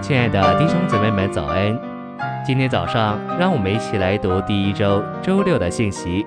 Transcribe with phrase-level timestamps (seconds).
[0.00, 1.76] 亲爱的弟兄姊妹们，早安！
[2.46, 6.24] 今天早上，让我们一起来读第一周周六的信息。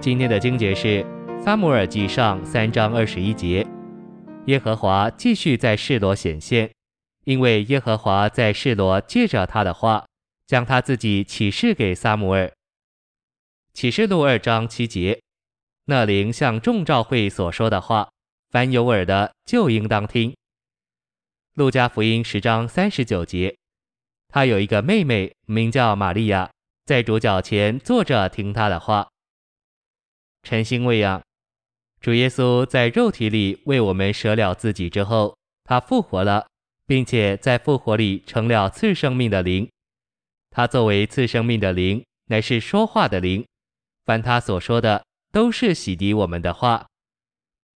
[0.00, 1.02] 今天的经节是
[1.40, 3.66] 《撒母耳记上》三章二十一节：
[4.46, 6.70] 耶和华继续在示罗显现，
[7.24, 10.04] 因为耶和华在示罗借着他的话，
[10.46, 12.52] 将他自己启示给撒母耳。
[13.72, 15.20] 启示录二章七节：
[15.86, 18.08] 那灵向众召会所说的话，
[18.50, 20.34] 凡有耳的就应当听。
[21.60, 23.54] 路加福音十章三十九节，
[24.28, 26.50] 他有一个妹妹，名叫玛利亚，
[26.86, 29.06] 在主脚前坐着听他的话。
[30.42, 31.22] 晨星喂养，
[32.00, 36.46] 主耶稣在肉体里为我们舍了自己之后，他复活了，
[36.86, 39.68] 并且在复活里成了赐生命的灵。
[40.48, 43.46] 他作为赐生命的灵，乃是说话的灵，
[44.06, 46.86] 凡他所说的，都是洗涤我们的话。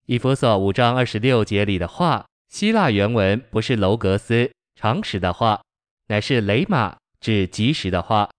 [0.07, 2.25] 以弗所五章二十六节里的话。
[2.55, 5.61] 希腊原文不是楼格斯常识的话，
[6.07, 8.29] 乃是雷玛，指即时的话，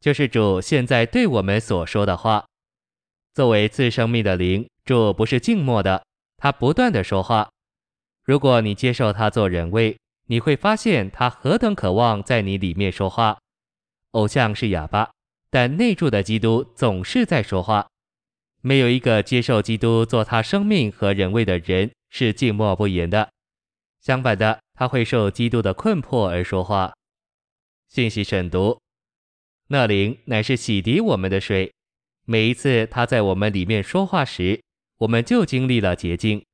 [0.00, 2.46] 就是主现在对我们所说的话。
[3.34, 6.02] 作为赐生命的灵，主不是静默的，
[6.38, 7.50] 他不断的说话。
[8.24, 9.94] 如果你接受他做人位，
[10.28, 13.36] 你会发现他何等渴望在你里面说话。
[14.12, 15.10] 偶像是哑巴，
[15.50, 17.86] 但内住的基督总是在说话。
[18.62, 23.28] 没有一个接受基督做他生命和人位的人是静默不言的。
[24.00, 26.92] 相反的，他会受基督的困迫而说话。
[27.88, 28.80] 信息审读，
[29.68, 31.72] 那灵乃是洗涤我们的水。
[32.24, 34.62] 每一次他在我们里面说话时，
[34.98, 36.44] 我们就经历了洁净。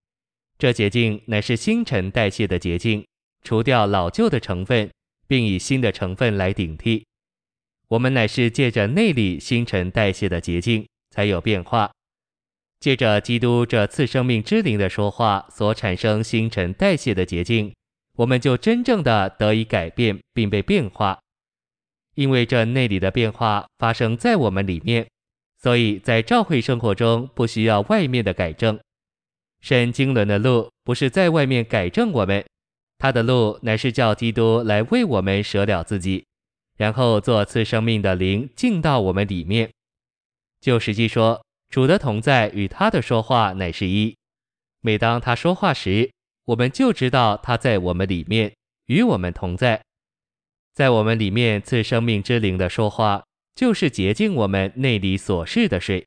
[0.58, 3.06] 这洁净乃是新陈代谢的洁净，
[3.42, 4.91] 除掉老旧的成分，
[5.28, 7.06] 并以新的成分来顶替。
[7.89, 11.92] 我们乃是借着内里新陈代谢的洁净，才有变化。
[12.79, 17.75] 借着基督这赐生命之灵的说话所产生新陈代谢的捷径，
[18.17, 21.19] 我们就真正的得以改变并被变化。
[22.15, 25.07] 因为这内里的变化发生在我们里面，
[25.63, 28.79] 所以在教会生活中不需要外面的改正。
[29.61, 32.45] 神经纶的路不是在外面改正我们，
[32.98, 36.25] 他的路乃是叫基督来为我们舍了自己，
[36.77, 39.70] 然后做赐生命的灵进到我们里面。
[40.61, 41.45] 就实际说。
[41.69, 44.17] 主的同在与他的说话乃是一。
[44.81, 46.11] 每当他说话时，
[46.45, 48.55] 我们就知道他在我们里面
[48.87, 49.83] 与我们同在，
[50.75, 56.07] 在我们里面赐生命之灵的说话，就是洁净我们内里所示的水。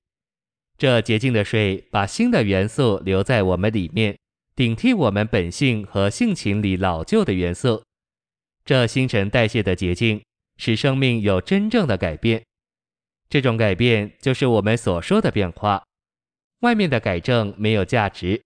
[0.78, 4.18] 这洁净的水把新的元素留在我们里面，
[4.56, 7.84] 顶替我们本性和性情里老旧的元素。
[8.64, 10.24] 这新陈代谢的洁净，
[10.56, 12.44] 使生命有真正的改变。
[13.30, 15.84] 这种改变就是我们所说的变化，
[16.62, 18.42] 外面的改正没有价值。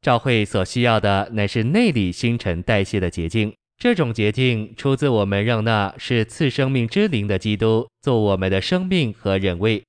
[0.00, 3.54] 教会所需要的乃是内里新陈代谢的捷径。
[3.76, 9.82] 这种捷径出自我们让那是次生命之灵的基督做我们的生命和人位。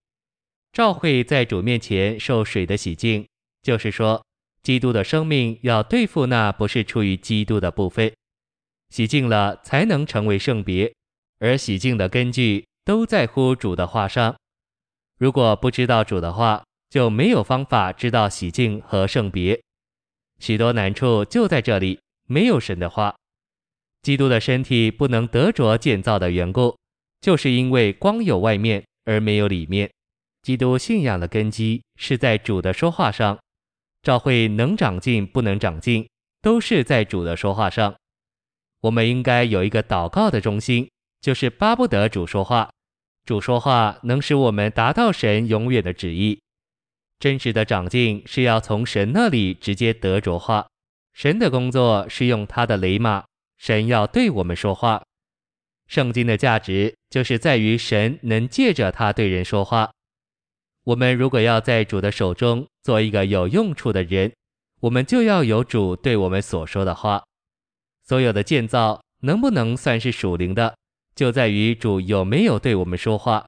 [0.73, 3.25] 教会在主面前受水的洗净，
[3.61, 4.25] 就是说，
[4.61, 8.11] 基督的生命要对付那不是出于基督的部分，
[8.89, 10.93] 洗净了才能成为圣别，
[11.39, 12.65] 而洗净的根据。
[12.85, 14.35] 都在乎主的话上。
[15.17, 19.59] 如果不知道主的话，就没有方法知道洗净和圣别。
[20.39, 23.15] 许多难处就在这里，没有神的话。
[24.01, 26.77] 基督的身体不能得着建造的缘故，
[27.21, 29.89] 就是因为光有外面而没有里面。
[30.43, 33.37] 基督信仰的根基是在主的说话上。
[34.03, 36.07] 教会能长进不能长进，
[36.43, 37.95] 都是在主的说话上。
[38.81, 40.87] 我们应该有一个祷告的中心，
[41.19, 42.69] 就是巴不得主说话。
[43.25, 46.39] 主说话能使我们达到神永远的旨意。
[47.19, 50.67] 真实的长进是要从神那里直接得着话。
[51.13, 53.23] 神的工作是用他的雷马，
[53.57, 55.01] 神要对我们说话。
[55.87, 59.89] 圣经的价值就是在于神能借着他对人说话。
[60.83, 64.31] 我们如果要在主的手中做一个有用处的人，
[64.81, 67.23] 我们就要有主对我们所说的话。
[68.03, 70.75] 所有的建造能不能算是属灵的？
[71.15, 73.45] 就在于主有没有对我们说话，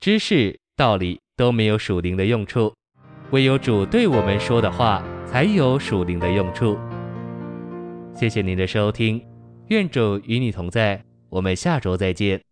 [0.00, 2.72] 知识、道理都没有属灵的用处，
[3.30, 6.78] 唯有主对我们说的话才有属灵的用处。
[8.14, 9.22] 谢谢您的收听，
[9.68, 12.49] 愿主与你同在，我们下周再见。